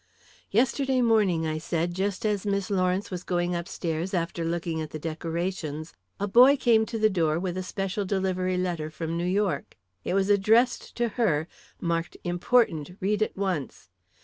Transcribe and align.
"Yesterday 0.49 0.99
morning," 1.03 1.45
I 1.45 1.59
said, 1.59 1.93
"just 1.93 2.25
as 2.25 2.43
Miss 2.43 2.71
Lawrence 2.71 3.11
was 3.11 3.21
going 3.23 3.53
upstairs 3.53 4.15
after 4.15 4.43
looking 4.43 4.81
at 4.81 4.89
the 4.89 4.97
decorations, 4.97 5.93
a 6.19 6.27
boy 6.27 6.57
came 6.57 6.87
to 6.87 6.97
the 6.97 7.07
door 7.07 7.37
with 7.37 7.55
a 7.55 7.61
special 7.61 8.03
delivery 8.03 8.57
letter 8.57 8.89
from 8.89 9.15
New 9.15 9.27
York. 9.29 9.77
It 10.03 10.15
was 10.15 10.31
addressed 10.31 10.95
to 10.95 11.07
her 11.09 11.47
marked 11.79 12.17
'Important, 12.25 12.97
read 12.99 13.21
at 13.21 13.37
once.' 13.37 13.91